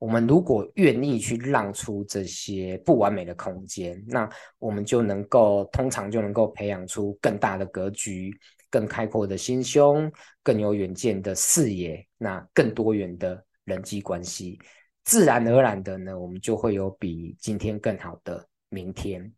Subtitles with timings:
[0.00, 4.28] 我们如果愿意去让出这些不完美的空间，那
[4.60, 8.32] 我们就能够通常就能够培养出更大的格局、
[8.70, 10.10] 更开阔的心胸、
[10.42, 14.56] 更有远见的视野，那更多元的人际关系，
[15.02, 19.32] 自然而然的呢，我们就会有比今天更好的明天。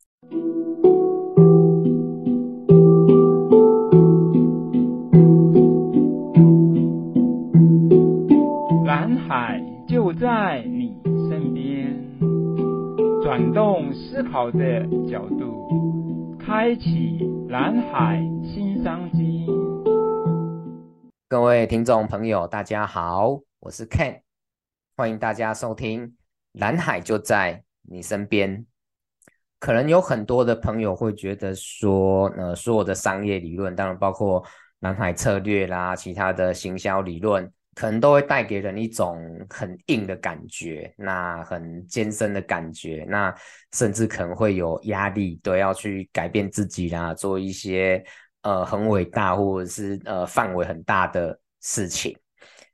[8.85, 9.60] 蓝海
[9.91, 10.97] 就在你
[11.29, 11.93] 身边，
[13.25, 19.49] 转动思考的角度，开启蓝海新商机。
[21.27, 24.21] 各位听众朋友，大家好，我是 Ken，
[24.97, 26.07] 欢迎大家收听
[26.53, 28.59] 《蓝海就在你身边》。
[29.59, 34.45] 可能有很多的朋友会觉得说，呃，所有的商业理论，当然包括
[34.79, 37.53] 蓝海策略啦，其他的行销理论。
[37.75, 43.35] 可能都会带给人一种很硬的感觉，那很艰深的感觉，那
[43.73, 48.05] 甚至可能会有压力，都要去改变自己啦，做一些
[48.43, 52.17] 呃很伟大或者是呃范围很大的事情。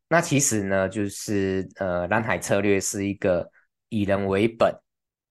[0.09, 3.51] 那其实呢，就是呃蓝海策略是一个
[3.89, 4.75] 以人为本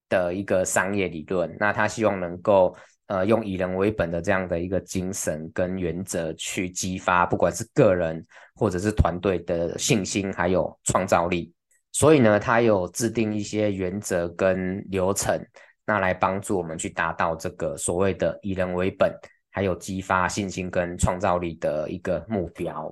[0.09, 2.75] 的一个商业理论，那他希望能够。
[3.07, 8.25] 呃，用以人为本的这样的一个精神跟原则去激发，不管是个人
[8.55, 11.53] 或者是团队的信心，还有创造力。
[11.91, 15.39] 所以呢，他有制定一些原则跟流程，
[15.85, 19.13] 那来帮助我们去达到这个所谓的以人为本，
[19.51, 22.91] 还有激发信心跟创造力的一个目标。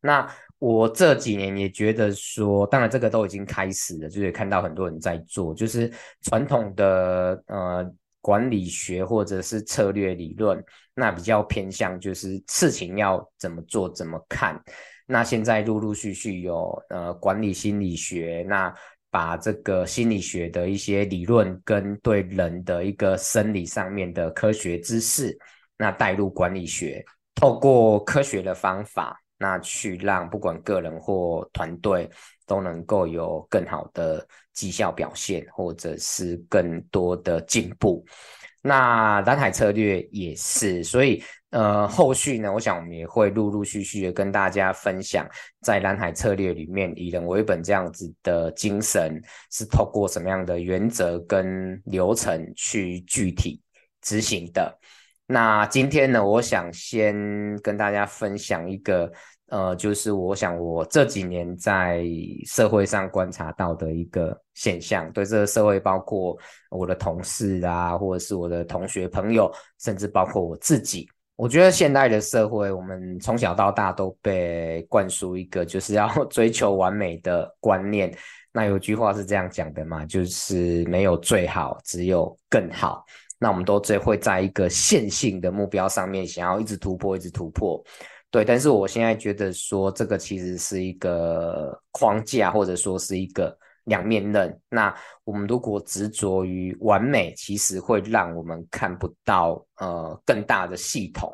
[0.00, 0.26] 那
[0.58, 7.92] 我这几年也觉得说，当然这个都已经开始了，就是看到很多人在做，就是传统的呃。
[8.20, 10.62] 管理学或者是策略理论，
[10.94, 14.60] 那比较偏向就是事情要怎么做怎么看。
[15.06, 18.72] 那现在陆陆续续有呃管理心理学，那
[19.10, 25.36] 把这个心理学的一些理论跟对人的一个生理上面的科学知识，
[25.76, 32.08] 那带入管理学，透过科学的方法，那去让不管个人或团队
[32.46, 34.24] 都能够有更好的
[34.60, 38.04] 绩效表现，或者是更多的进步。
[38.62, 45.26] 那蓝海策略也是，所以呃，后续呢，我想我们也会陆陆续续的跟大家分享，
[45.62, 49.18] 在蓝海策略里面以人为本这样子的精神，
[49.50, 53.62] 是透过什么样的原则跟流程去具体
[54.02, 54.78] 执行的。
[55.26, 57.14] 那今天呢，我想先
[57.62, 59.10] 跟大家分享一个，
[59.50, 62.04] 呃，就是我想我这几年在
[62.46, 66.38] 社会上观察到的一个现象，对这个社会，包括
[66.70, 78.16] 我的同事啊，或者是我的同学朋友，甚至包括我自己，我觉得现代的社会，我们从小到大都被灌输一个就是要 追求完美的观念。
[78.52, 83.04] 那有句话是这样讲的嘛，就是没有最好，只有更好。
[83.38, 87.82] 那我们都最会在一个线性的目标上面，想要一直突破，一直突破，
[88.30, 88.44] 对。
[88.44, 94.60] 但是我现在觉得说，这个其实是一个框架，或者说是一个两面刃。
[94.68, 101.32] 那我们如果执着于完美，其实会让我们看不到呃更大的系统。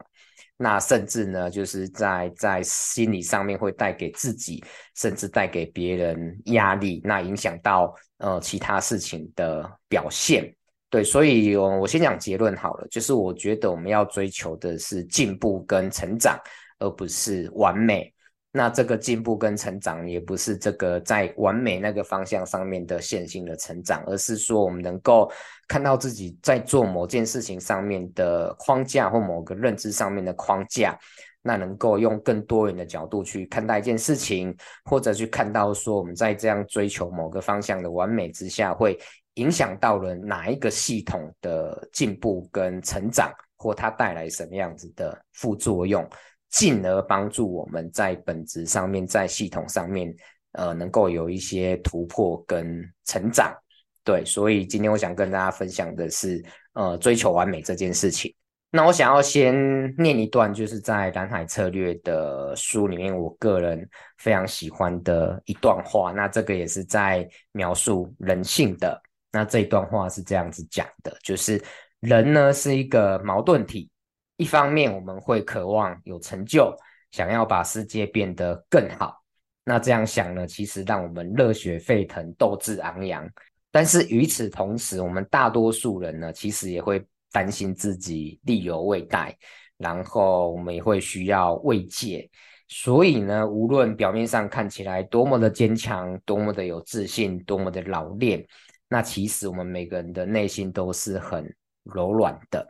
[0.59, 4.65] 那甚至呢，就是在在心理上面会带给自己，
[4.95, 10.51] 甚至带给别人压力，那影响到呃其他事情的表现。
[10.89, 16.41] 对，所以我我先讲结论好了，就是我觉得我们要追求的是进步跟成长，
[16.79, 18.13] 而不是完美。
[18.53, 25.31] 那这个进步跟成长，也不是这个在完美那个方向上面的线性的成长，而是说我们能够
[25.69, 30.99] 看到自己在做某件事情上面的框架或某个认知上面的框架，
[31.43, 38.99] 那能够用更多元的角度去看待一件事情，或者去看到说我们在这样追求某个方向的完美之下会。
[39.35, 46.09] 影响到了哪一个系统的进步跟成长，或它带来什么样子的副作用，
[46.49, 50.15] 进而帮助我们在本质上面，在系统上面，
[50.53, 53.55] 呃，能够有一些突破跟成长。
[54.05, 56.43] 对，所以今天我想跟大家分享的是，
[56.75, 58.35] 呃，追求完美这件事情。
[58.71, 63.89] 那我想要先念一段，就是在蓝海策略的书里面，我个人
[64.19, 66.13] 非常喜欢的一段话。
[66.13, 69.01] 那这个也是在描述人性的。
[69.33, 71.63] 那这一段话是这样子讲的，就是
[72.01, 73.89] 人呢是一个矛盾体，
[74.37, 76.75] 一方面我们会渴望有成就，
[77.11, 79.23] 想要把世界变得更好。
[79.65, 83.29] 那这样想呢，其实让我们热血沸腾、斗志昂扬。
[83.73, 89.37] 但是与此同时，我们大多数人呢，其实也会担心自己力有未逮，
[89.77, 92.31] 然后我们也会需要慰藉，
[92.69, 98.47] 所以呢，无论表面上看起来多么的坚强，多么的有自信，多么的老练，
[98.89, 101.45] 那其实我们每个人的内心都是很
[101.83, 102.67] 柔软的。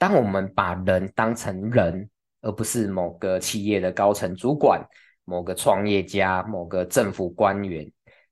[0.00, 2.08] 当我们把人当成人，
[2.40, 4.82] 而不是某个企业的高层主管、
[5.26, 7.86] 某个创业家、某个政府官员，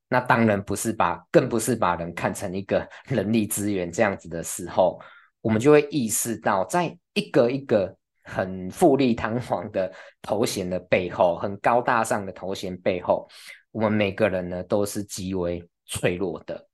[0.08, 4.98] 那当然不是把，更不是把人看成一个人力资源这样子的时候，
[5.42, 7.94] 我们就会意识到，在一个一个。
[8.30, 9.90] 很富丽堂皇的
[10.20, 13.26] 头衔的背后，很高大上的头衔背后，
[13.70, 16.68] 我们每个人呢都是极为脆弱的。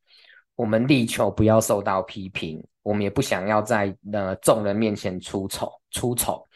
[0.56, 6.47] 我们力求不要受到批评，我们也不想要在呃众人面前出丑出丑。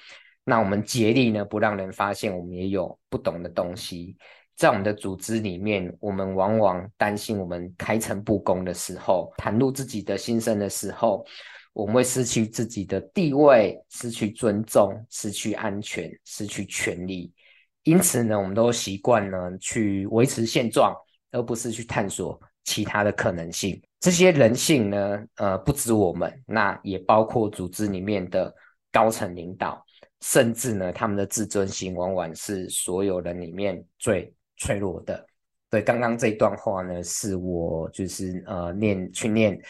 [0.44, 4.16] 那我们竭力呢不让人发现我们也有不懂的东西。
[4.54, 11.26] 在我们的组织里面，我们往往担心我们开诚布公的时候，袒露自己的心声的时候。
[11.74, 17.32] 我们会失去自己的地位，失去尊重，失去安全，失去权利。
[17.84, 20.92] 因此呢，我们都习惯呢去维持现状，
[21.30, 23.80] 而不是去探索其他的可能性。
[24.00, 28.54] 这些人性呢，呃，不止我们，那也包括组织里面的
[28.92, 29.84] 高层领导，
[30.20, 35.26] 甚至呢，他们的自尊心往往是所有人里面最脆弱的。
[35.70, 39.60] 对，刚刚这一段话呢，是我就是呃念去念。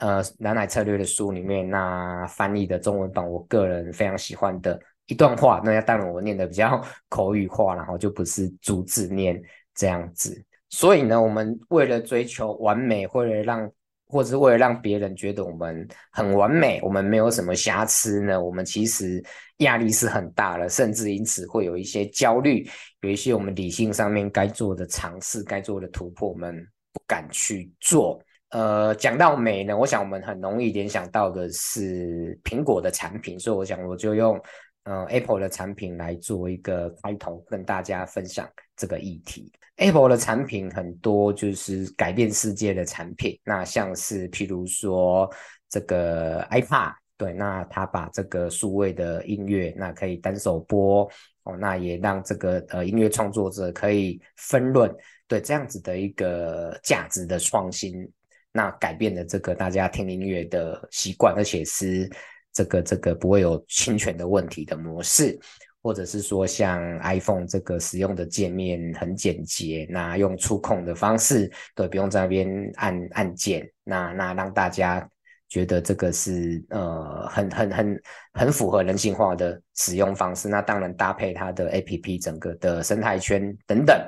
[0.00, 5.62] 呃，蓝海策略的书里面，那翻译的中文版，我个人非常喜欢的一段话。
[5.64, 9.42] 那当然我念的比较口语化，然后就不是逐字念
[9.74, 10.44] 这样子。
[10.70, 13.70] 所以呢，我们为了追求完美，为了让，
[14.06, 19.22] 或者是为了让别人觉得我们很完美，我们没有什么瑕疵呢，我们其实
[19.58, 22.68] 压力是很大的，甚至因此会有一些焦虑，
[23.00, 26.54] 有一些我们理性上面该做的尝试、该做的突破，我们
[26.92, 28.20] 不敢去做。
[28.50, 34.40] 呃，讲到美呢，我想我们很容易联想到的是苹果的产品，所以我想我就用
[34.84, 38.48] 呃 Apple 的产品来做一个开头，跟大家分享
[38.78, 39.52] 这个议题。
[39.76, 45.30] Apple 的产品很多就是改变世界的产品，那像是譬如说
[45.68, 51.08] 这个 iPad，对，那它把这个数位的音乐那可以单手播
[51.44, 54.92] 哦，那也让这个呃音乐创作者可以分润，
[55.28, 58.10] 对，这样子的一个价值的创新。
[58.50, 62.10] 那改变了这个大家听音乐的习惯，而且是
[62.52, 65.38] 这个这个不会有侵权的问题的模式，
[65.88, 75.08] 或者是说像 iPhone 这个使用的界面很简洁，那用触控的方式，对，不用在那边按按键，那那让大家
[75.48, 78.02] 觉得这个是呃很很很
[78.34, 80.46] 很符合人性化的使用方式。
[80.46, 83.98] 那当然搭配它的 APP 整个的生态圈等等。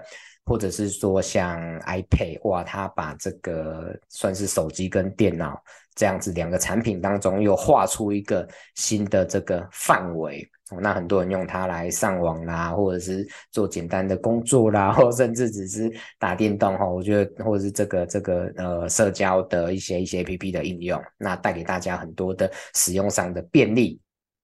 [0.42, 5.62] 或者是说像 iPad，哇，它把这个算是手机跟电脑
[5.94, 23.98] 这样子两个产品当中又画出一个新的这个范围，那很多人用它来上网啦，或者是做简单的工作啦，或甚至只是打电动哈，我觉得或者是这个这个呃社交的一些一些 APP 的应用，那带给大家很多的使用上的便利。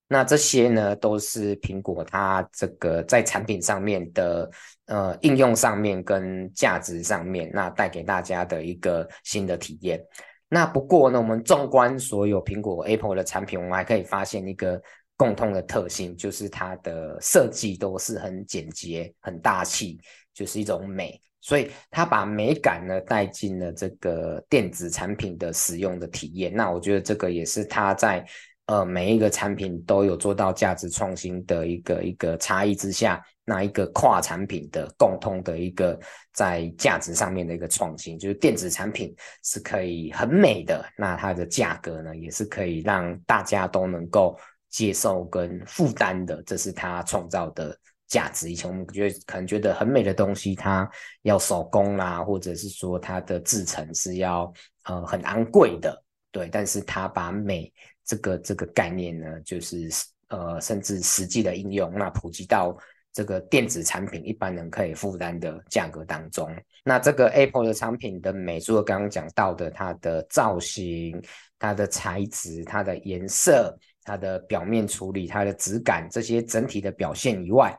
[0.09, 4.49] 那这些呢，都是苹果它这个在产品上面的
[4.87, 10.01] 呃应用上面跟价值上面，那带给大家的一个新的体验。
[10.49, 14.81] 那不过呢，我们纵观所有苹果 Apple 的产品，我们还可以发现一个
[15.17, 19.99] 共通的特性，就是它的设计都是很简洁、很大气，
[20.35, 21.21] 就是一种美。
[21.41, 26.53] 所以它把美感呢带进了这个电子产品的使用的体验。
[26.55, 28.25] 那我觉得这个也是它在。
[28.69, 35.97] 呃，每一个产品都有做到价值创新的一个一个差异之下，那一个跨产品的共通的一个
[36.33, 39.15] 在价值上面的一个创新，就是电子产品
[39.45, 44.37] 是可以很美的，那它的价格呢也是可以让大家都能够
[44.77, 47.75] 接受跟负担的，这是它创造的
[48.07, 48.51] 价值。
[48.51, 50.87] 以前我们觉得可能觉得很美的东西，它
[51.23, 54.53] 要手工啦，或者是说它的制成是要
[54.85, 57.73] 呃很昂贵的，对，但是它把美。
[58.09, 59.89] 这个这个概念呢，就是
[60.29, 62.73] 呃，甚至实际的应用，那普及到
[63.13, 66.49] 这个电子产品一般人可以负担的价格当中。
[66.85, 71.21] 那这个 Apple 的产品的美，除了刚刚讲到的它的造型、
[71.59, 73.77] 它的材质、它的颜色、
[74.07, 77.77] 它的表面处理、它的质感这些整体的表现以外，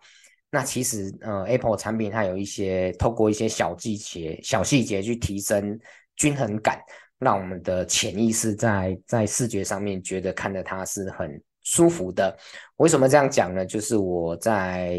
[0.51, 5.79] 那其实呃，Apple 产品它有一些透过一些小细节、小细节去提升
[6.15, 6.79] 均衡感。
[7.19, 12.37] 让我们的潜意识在在视觉上面觉得看着它是很舒服的。
[12.75, 13.65] 为什么这样讲呢？
[13.65, 14.89] 就是我在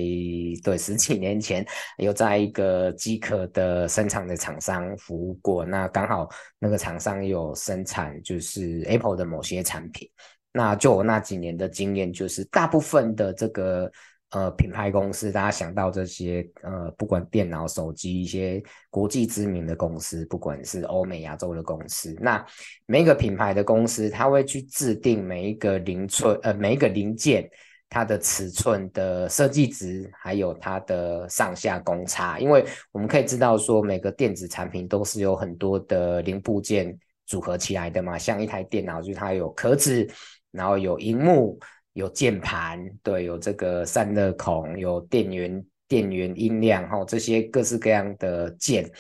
[0.65, 1.65] 对十几年前
[1.99, 10.11] 有在一个机壳的生产的厂商服务过，那刚好那个厂商有生产就是 Apple 的某些产品。
[10.53, 13.91] 那就我那几年的经验，就是大部分的这个
[14.31, 22.45] 呃品牌公司，大家想到这些呃，不管电脑、手机，一些国际知名的公司，不管是欧美、亚洲的公司，那
[22.87, 27.49] 每一个品牌的公司，它会去制定每一个零寸呃每一个零件。
[27.91, 32.63] 它的尺寸的设计值，还有它的上下公差，因为
[32.93, 40.07] 我们可以知道说，每个电子产品都是有很多的零部件组合起来的嘛，像一台电脑，就是它有壳子，
[40.51, 41.59] 然后有荧幕，
[41.93, 48.91] 有键盘，对，有这个散热孔，有电源、电源音量，哈，这些各式各样的键，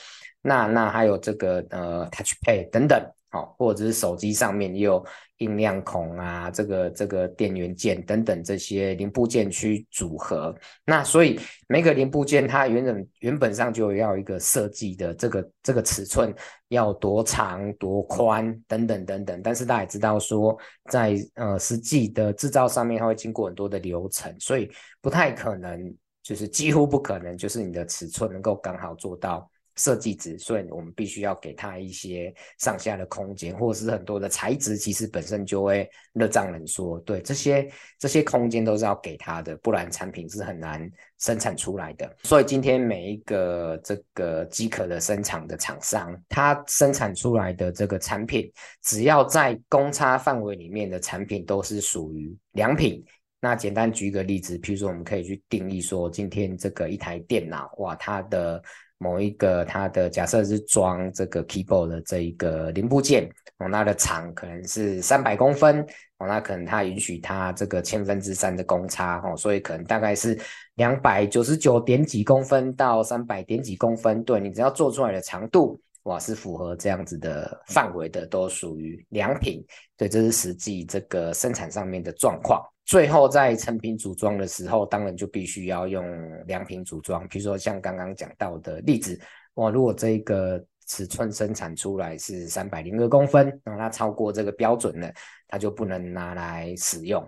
[0.42, 3.00] 那那还有这个呃 Touch Pad 等等。
[3.30, 5.04] 好，或者是手机上面也有
[5.36, 10.54] 音量孔啊，这个这个电源键等等这些零部件去组合。
[10.86, 16.34] 那所以每个零部件它原本原本上就要一个设计的这个这个尺寸
[16.68, 19.42] 要多长多宽等等等等。
[19.42, 20.58] 但是大家也知道说
[20.90, 24.70] 在，在呃实际的制造上面，它会经过很多的流程，所以
[25.02, 29.48] 不太可能，就是几乎不可能，就是你的尺寸能够刚好做到。
[29.78, 36.98] 设计值，所以我们必须要给它一些上下的空间，或者是很多的材质，其实本身就会热胀冷缩。
[37.00, 37.66] 对，这些
[37.98, 42.12] 这些空间都是要给它的，不然产品是很难生产出来的。
[42.24, 53.04] 所以今天每一个这个机壳的生产的厂商，它生产出来的这个产品，只要在公差范围里面的产品，都是属于良品。
[53.40, 58.60] 那简单举一个例子，譬如说我们可以去定义说，今天这个一台电脑，哇，它的
[58.98, 63.28] 某一个它的假设是装这个 keyboard 的这一个零部件，
[63.58, 65.80] 哦，它的长可能是三百公分，
[66.18, 70.38] 哦，那可能它允许它这个千分之三的公差，哦，所以可能大概是
[70.74, 79.62] 两百九十九点几公分到三百点几公分，对，你只要做出来的长度，哇，是符合这样子的范围的，都属于良品，
[79.94, 82.62] 对，这是实际这个生产上面的状况。
[82.86, 86.02] 最后在成品组装的时候，当然就必须要用
[86.46, 87.28] 良品组装。
[87.28, 89.20] 比如说像刚刚讲到的例子，
[89.54, 95.12] 哇，如果这个尺寸生产出来是三百零二公分，那它超过这个标准了，
[95.46, 97.22] 它就不能拿来使用。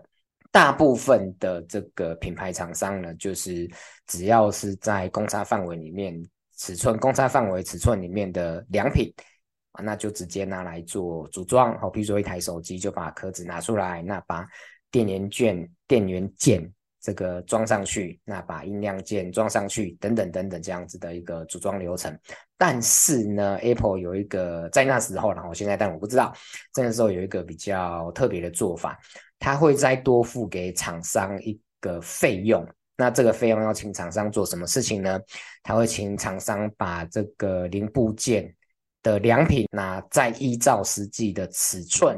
[0.50, 3.68] 大部分的这个品牌厂商呢，就是
[4.06, 6.18] 只要是在公差范围里面，
[6.60, 9.10] 尺寸公差范围尺寸里面的良品
[9.72, 11.76] 啊，那就直接拿来做组装。
[11.78, 14.46] 好，比如说一台手机，就把壳子拿出来，那把
[14.90, 22.14] 电源键、电源键这个装上去，那把音量键装上去，等等等等这样子的一个组装流程。
[22.58, 26.30] 但是呢，Apple 有一个在那时候，然后现在但我不知道，
[26.74, 29.00] 这个时候有一个比较特别的做法，
[29.38, 32.68] 它会再多付给厂商一个费用。
[33.00, 35.18] 那这个费用要请厂商做什么事情呢？
[35.62, 38.54] 他会请厂商把这个零部件
[39.02, 42.16] 的良品，那再依照实际的尺寸。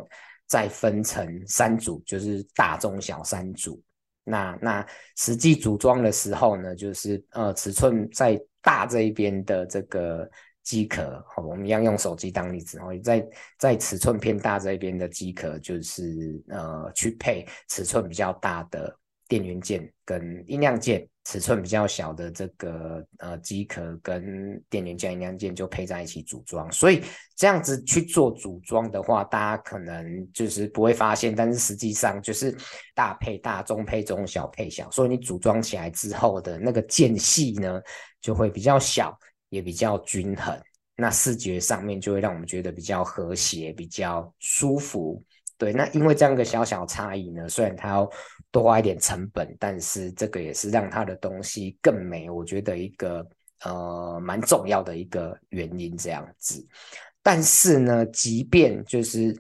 [0.48, 3.82] 再分成三组，就是大、中、小三组。
[4.22, 4.86] 那那
[5.16, 10.28] 实际组装的时候呢，就是呃尺寸在大这一边的这个
[10.62, 13.26] 机壳，好，我们一样用手机当例子，然后在
[13.58, 18.94] 在尺寸偏大这一边的机壳，就是呃去配尺寸比较大的
[19.32, 21.08] 电源键跟音量键。
[21.24, 27.00] 尺寸比较小的这个呃机壳跟电源键、音量键就配在一起组装，所以
[27.36, 32.52] 这样子去做组装的话，大家可能就是不会发现，但是实际上就是
[32.92, 37.80] 大配大、中配中、小配小，所以你组装起来之后的那个间隙呢，
[38.20, 39.16] 就会比较小，
[39.50, 40.60] 也比较均衡，
[40.96, 45.22] 那视觉上面就会让我们觉得比较和谐、比较舒服。
[45.62, 48.10] 对，那因为这样一个小小差异呢，虽然它要
[48.50, 53.24] 多花一点成本，但是这个也是让它的东西更美，我觉得一个
[53.62, 56.66] 呃蛮重要的一个原因这样子。
[57.22, 59.32] 但是呢，即便就是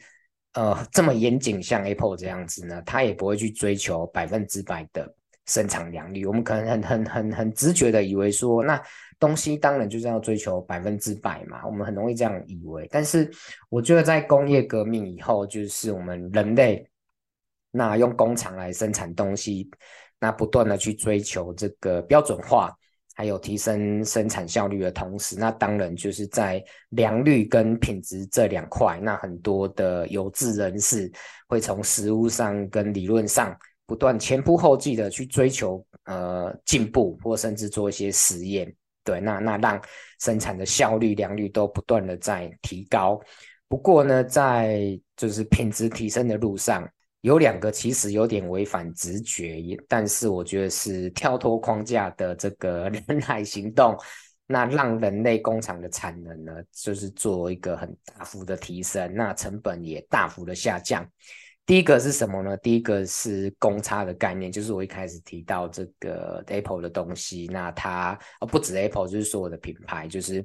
[0.54, 5.12] 呃这么严谨，像 Apple 这样子呢，它也不会去追求百分之百的
[5.46, 6.24] 生产良率。
[6.24, 8.80] 我们可能很很很很直觉的以为说，那。
[9.22, 12.88] 东西当然就是要追求百分之百嘛，我们很容易这样以为。
[12.90, 13.30] 但是
[13.68, 16.84] 我觉得在工业革命以后，就是我们人类
[17.70, 19.70] 那用工厂来生产东西，
[20.18, 22.76] 那不断的去追求这个标准化，
[23.14, 31.08] 还有提升生产效率的同时，那当然就是在良率跟品质这两块，那很多的有志人士
[31.46, 38.74] 会从实物上跟理论上不断前仆后继的去追求呃进步，或甚至做一些实验。
[39.04, 39.80] 对，那那让
[40.20, 43.20] 生产的效率、良率都不断的在提高。
[43.68, 46.86] 不过呢，在就是品质提升的路上，
[47.22, 49.56] 有两个其实有点违反直觉，
[49.88, 53.96] 但是我觉得是跳脱框架的这个 人海行动，
[54.46, 61.08] 那让人类工厂的产能呢，就是做一个很大幅的提升，那成本也大幅的下降。
[61.72, 62.54] 第一个是什么呢？
[62.58, 70.44] 第一个是公差的概念，就是我一开始提到这个 Apple 的东西，那它呃不止 Apple，就是所有的品牌，就是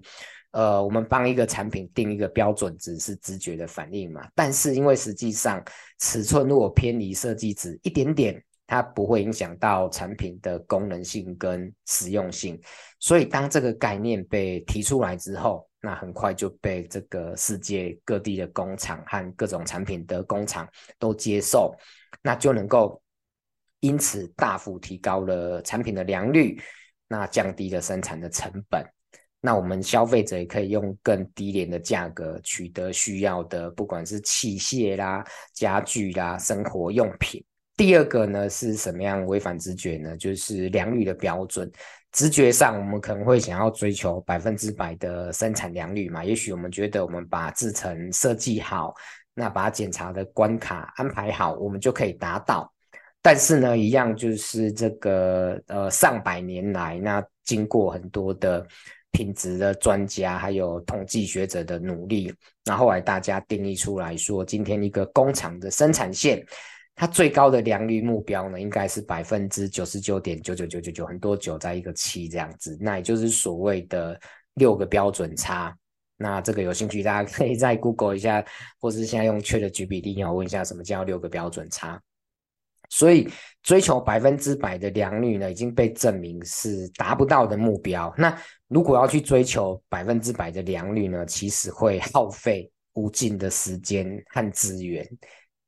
[0.51, 5.61] 呃我们帮一个产品定一个标准值是直觉的反应嘛，但是因为实际上
[5.99, 12.57] 尺寸如果偏离设计值一点点，它不会影响到产品的功能性跟实用性，
[13.01, 20.67] 所以当这个概念被提出来之后，那很快就被这个世界各地的工厂和各种产品的工厂
[20.99, 21.73] 都接受，
[22.21, 23.01] 那就能够
[23.79, 26.61] 因此大幅提高了产品的良率，
[27.07, 28.85] 那降低了生产的成本，
[29.39, 37.41] 那我们消费者也可以用更低廉的价格取得需要的，不管是器械啦、家具啦、生活用品。
[37.77, 40.17] 第二个呢是什么样违反直觉呢？
[40.17, 41.71] 就是良率的标准。
[42.11, 46.23] 直觉上，我们可能会想要追求百分之百的生产良率嘛？
[46.23, 48.93] 也许我们觉得我们把制程设计好，
[49.33, 52.71] 那把检查的关卡安排好，我们就可以达到。
[53.21, 58.65] 但是呢，一样就是这个呃上百年来，那经过很多的
[59.11, 62.33] 品质的专家还有统计学者的努力，
[62.63, 66.43] 那后来大家定义出来说，今天一个工厂的生产线。
[66.99, 74.19] 它最高的良率目标呢，应该是百分之九十九点九九九九九，很多九在一个七这样子，那也就是所谓的
[74.55, 75.77] 六个标准差。
[76.17, 78.43] 那这个有兴趣，大家可以再 Google 一下，
[78.79, 82.01] 或是现在用 ChatGPT 要问一下什么叫六个标准差。
[82.89, 83.29] 所以
[83.61, 88.11] 追求百分之百的良率呢，已经被证明是达不到的目标。
[88.17, 88.35] 那
[88.69, 95.07] 如果要去追求百分之百的良率呢，其实会耗费无尽的时间和资源。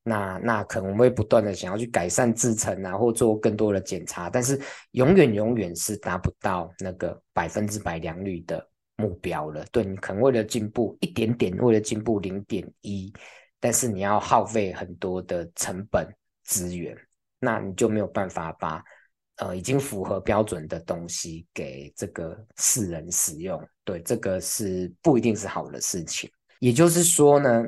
[0.10, 4.60] 那那可能会不断的想要去改善制程啊，或做更多的检查，但是
[4.94, 9.64] 永远永远是达不到那个百分之百良率的目标了。
[9.72, 13.14] 对，你可能为了进步一点点，为了进步零点一，
[13.60, 16.08] 但是你要耗费很多的成本
[16.44, 16.98] 资源，
[17.40, 18.84] 那你就没有办法把
[19.38, 23.62] 呃已经符合标准的东西给这个世人使用。
[23.84, 26.28] 对，这个是不一定是好的事情。
[26.60, 27.64] 也就是说呢。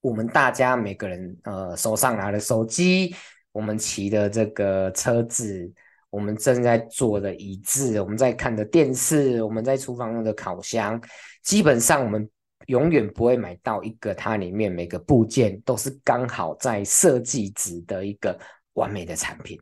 [0.00, 3.14] 我们大家每个人，呃，手上拿的手机，
[3.52, 5.70] 我们骑的这个车子，
[6.08, 11.00] 我们正在坐的椅子，我们在看的电视，我们在厨房用的烤箱，
[11.42, 12.28] 基本上我们
[12.66, 18.38] 永远不会买到一个它里面每个部件都是刚好在设计值的一个
[18.74, 19.60] 完美的产品。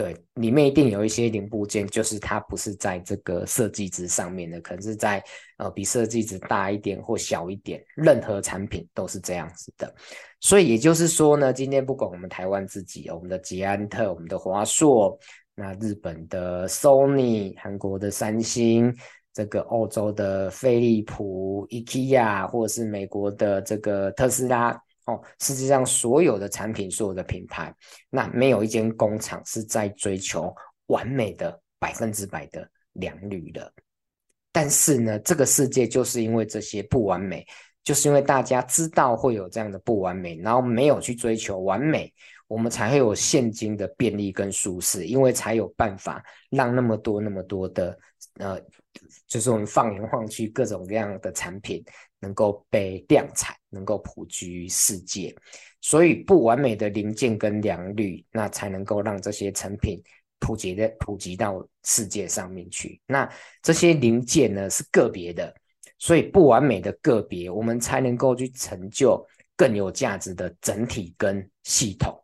[0.00, 5.22] 对，里面一定有一些零部件，就是它不是在这个设计值上面的，可能是在
[5.58, 7.84] 呃比设计值大一点或小一点。
[7.96, 9.94] 任何产品都是这样子的，
[10.40, 15.18] 所以也就是说呢，今天不管我们台湾自己，我们的捷安特、我们的华硕，
[15.54, 18.90] 那日本的 Sony、韩国的三星，
[19.34, 24.82] 这个欧洲的飞利浦、IKEA，或者是美国的这个特斯拉。
[25.10, 27.74] 哦，实际上所有的产品，所有的品牌，
[28.08, 30.54] 那没有一间工厂是在追求
[30.86, 33.72] 完美的百分之百的良率的。
[34.52, 37.46] 但是呢，这个世界就是因为这些不完美，
[37.84, 42.12] 就是因为大家知道会有这样的不完美，然后没有去追求完美，
[42.48, 47.96] 我们才会有现今的便利跟舒适，因为才有办法让那么多那么多的
[48.34, 48.60] 呃，
[49.26, 51.84] 就是我们放眼望去各种各样的产品。
[52.22, 55.34] 能够被量产，能够普及于世界，
[55.80, 59.98] 所以不完美的零件跟良率，那才能够让这些成品
[60.38, 63.00] 普及的普及到世界上面去。
[63.06, 63.26] 那
[63.62, 65.50] 这些零件呢，是个别的，
[65.98, 72.14] 所以不完美的个别，我们才能够去成就更有价值的整体跟系统。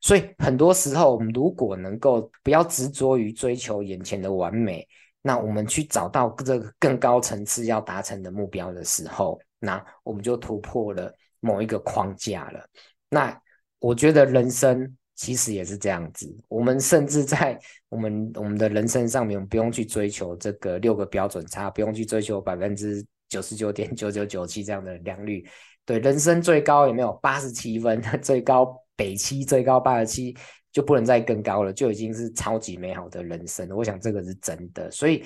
[0.00, 4.84] 所以很多时候，我们如果能够不要执着于追求眼前的完美。
[5.26, 11.10] 那我们去找到这个更高层次要达成的目标的时候，那我们就突破了
[11.40, 12.62] 某一个框架了。
[13.08, 13.34] 那
[13.78, 17.58] 我觉得人生其实也是这样子，我们甚至在
[17.88, 25.42] 我们我们的人生上面，不用去追求这个六个标准差，不用去追求百分之九十九点九九九七这样的良率。
[25.86, 28.02] 对，人生最高有没有八十七分？
[28.20, 30.36] 最高北七，最高八十七。
[30.74, 33.76] 就不能再更高了，就已经是超级美好的人生了。
[33.76, 35.24] 我想这个是真的，所以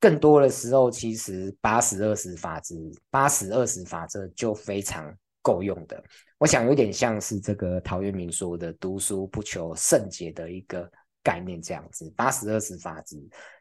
[0.00, 2.74] 更多的时候，其实八十二十法则，
[3.10, 6.02] 八十二十法则就非常够用的。
[6.38, 10.90] 我想有点像是这个陶渊明说的“读书不求甚解”的一个
[11.22, 12.10] 概念，这样子。
[12.16, 13.18] 八十二十法则，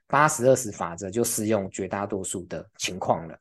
[0.07, 3.37] 八十二十法则就适用绝大多数的情况了。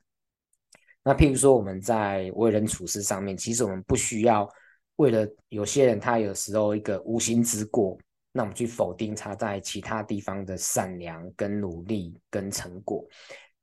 [1.04, 4.48] 那譬如说我们在为人处事上面，其实我们不需要。
[4.96, 7.98] 为了有些人，他有时候一个无心之过，
[8.32, 13.04] 那我们去否定他在其他地方的善良、跟努力、跟成果。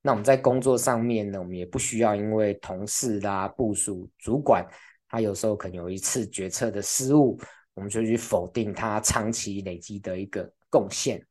[0.02, 4.66] 那我们在工作上面呢，我们也不需要因为同事啦、部属、主管
[5.08, 7.40] 他有时候可能有一次决策的失误，
[7.74, 11.24] 我们就去否定他长期累积的一个贡献。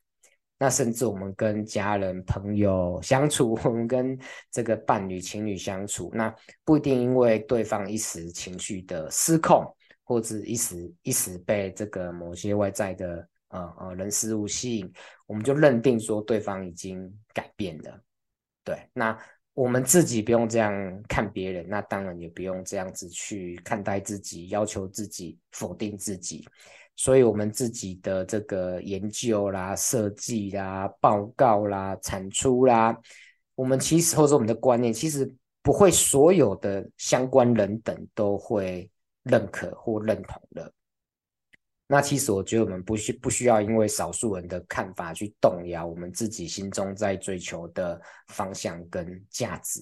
[0.58, 4.18] 那甚至我们跟家人朋友相处， 我们跟
[4.50, 6.32] 这个伴侣情侣相处，那
[6.64, 9.64] 不一定因为对方一时情绪的失控，
[10.10, 14.92] 或者一时一时被这个某些外在的呃呃人事物吸引，
[15.28, 17.96] 我们就认定说对方已经改变了。
[18.64, 19.16] 对，那
[19.54, 20.72] 我们自己不用这样
[21.08, 26.44] 看别人，那当然也不用这样子去看待自己，要求自己，否定自己。
[26.96, 32.98] 所以，我们自己的这个研究啦、设计啦、报告啦、产出啦，
[33.54, 38.90] 我们其实或者我们的观念，其实不会所有的相关人等都会
[39.24, 40.72] 认可或认同的。
[41.92, 49.80] 那其实我觉得我们不需不需要因为少数人的看法去动摇我们自己心中在追求的方向跟价值。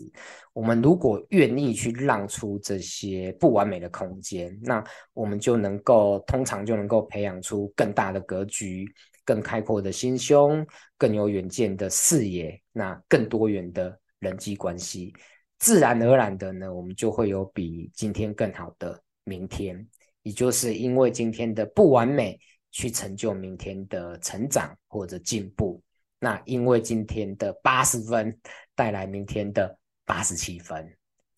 [0.54, 8.86] 我们如果愿意去让出这些不完美的空间，那我们就能够通常就能够培养出更大的格局、
[9.22, 15.12] 更开阔的心胸、更有远见的视野，那更多元的人际关系，
[15.58, 18.98] 自然而然的呢，我们就会有比今天更好的
[19.28, 19.86] 明天。
[20.22, 22.38] 也就是因为今天的不完美，
[22.70, 25.80] 去成就明天的成长或者进步。
[26.18, 28.36] 那因为今天的八十分
[28.74, 30.86] 带来明天的八十七分。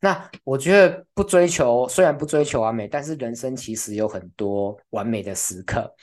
[0.00, 5.94] 那我觉得不追求，虽然不追求完美，但是人生其实有很多完美的时刻。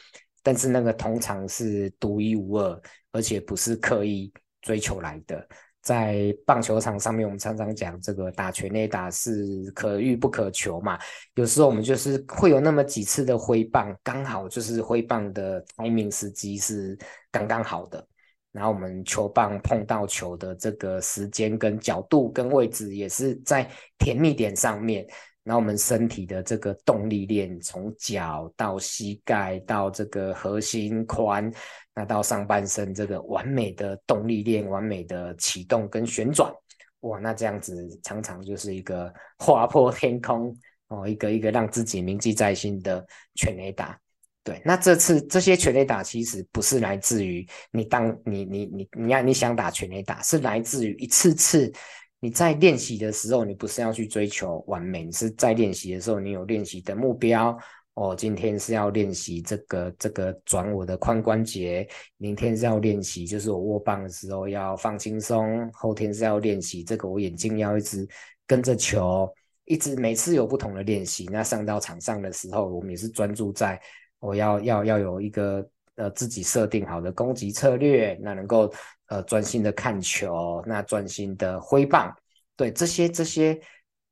[0.43, 5.45] 但是那个通常是独一无二，而且不是刻意追求来的。
[5.87, 10.99] 在棒球场上面，我们常常讲这个打全垒打是可遇不可求嘛。
[11.35, 16.97] 有时候我们就是会有那么几次的挥棒，刚好就是挥棒的 timing 时机是
[17.31, 18.05] 刚刚好的，
[18.51, 23.65] 然后我们球棒碰到球的这个时间跟角度跟位置也是在
[23.97, 25.07] 甜蜜点上面。
[25.47, 31.49] 那我们身体的这个动力链，从脚到膝盖到这个核心髋，
[31.95, 36.53] 那到上半身这个完美的动力链，完美的启动跟旋转，
[36.99, 40.53] 哇，那这样子常常就是一个 划破天空
[40.89, 43.97] 哦，一个一个让自己铭记在心的全垒打。
[44.43, 51.71] 对，那这次这些全垒打其实不是来自于你当你你你你要你想打全垒打，是来自于一次次。
[52.19, 57.57] 你在练习的时候，你不是要去追求完美，你是在练习的时候，你有练习的目标。
[57.93, 68.07] 哦，今天是要练习这个这个转我的髋关节，明天是要练习，就是我握棒的时候要放轻松，后天是要练习这个我眼睛要一直
[68.45, 69.27] 跟着球，
[69.65, 71.25] 一直每次有不同的练习。
[71.31, 73.81] 那上到场上的时候，我们也是专注在
[74.19, 78.73] 我要要要有一个呃自己设定好的攻击策略，那能够。
[79.09, 82.13] 呃，专心的看球，那专心的挥棒，
[82.57, 83.57] 对这些这些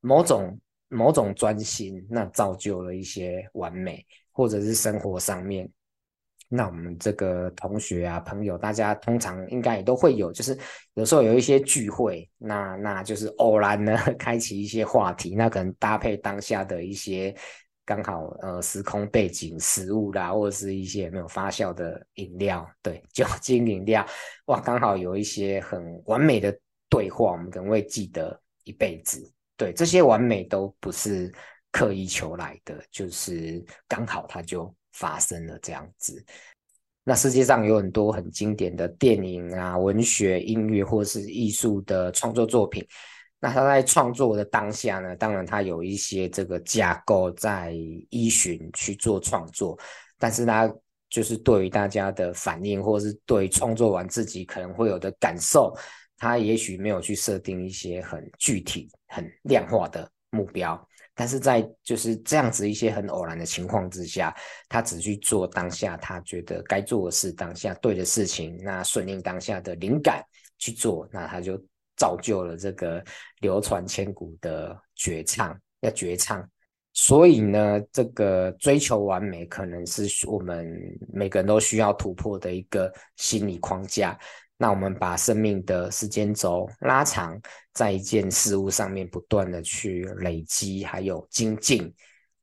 [0.00, 5.70] 某种某种专心，那造就了一些完美，或者是生活上面，
[6.48, 10.58] 那我们这个同学啊朋友，大家通常应该也都会有，就是
[10.94, 17.36] 有时候有一些聚会，那那就是偶然呢 开启一些话题，那可能搭配当下的一些。
[17.86, 24.04] 刚好呃，时空背景、食物啦，或者是一些没有发酵的饮料，对，酒精饮料，
[24.46, 26.54] 哇，刚好有一些很完美的
[26.88, 29.32] 对话，我们可能会记得一辈子。
[29.56, 31.32] 对，这些完美都不是
[31.70, 36.22] 刻意求来的，就是刚好它就发生了这样子。
[37.04, 42.84] 那世界上有很多很经典的电影啊、文学、音乐或是艺术的创作作品。
[43.38, 47.72] 那他在创作的当下呢，当然他有一些这个架构在
[48.08, 49.78] 依循去做创作，
[50.18, 50.72] 但是他
[51.10, 55.76] 就是对于大家的反应，或是对创作完自己可能会有的感受，
[56.16, 64.34] 他也许没有去设定一些很具体、很量化的目标，但是在就是这样子一些很偶然的情况之下，
[64.66, 70.24] 他只去做当下他觉得该做的事，当下对的事情，那顺应当下的灵感
[70.56, 71.62] 去做，那他就。
[71.96, 73.02] 造就了这个
[73.40, 76.48] 流传千古的绝唱，要绝唱。
[76.92, 80.66] 所以呢，这个追求完美，可能是我们
[81.12, 84.18] 每个人都需要突破的一个心理框架。
[84.56, 87.38] 那我们把生命的时间轴拉长，
[87.74, 91.92] 在一件事物上面不断的去累积，还有精进。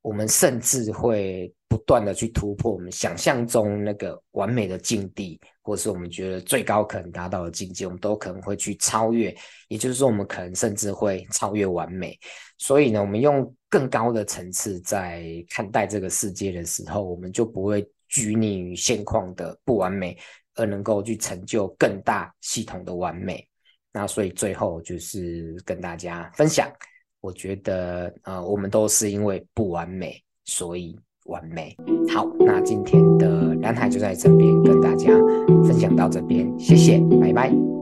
[0.03, 9.35] 我们甚至会不断的去突破我们想象中那个完美的境地，或是我们觉得最高可能达到的境界，我们都可能会去超越。
[9.69, 12.15] 也就是说，我们可能甚至会超越完美。
[12.59, 20.15] 所以呢，我们用更高的层次在看待这个世界的时候，我们就不会拘泥于现况的不完美，
[20.53, 23.43] 而能够去成就更大系统的完美。
[23.91, 26.71] 那所以最后就是跟大家分享。
[27.19, 31.75] 我觉得呃，我们都是因为不完美，所以完美。
[32.13, 35.11] 好，那今天的蓝海就在这边跟大家
[35.63, 37.72] 分享到这边，谢谢，拜拜。